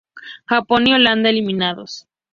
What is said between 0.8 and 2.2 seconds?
y Holanda eliminados.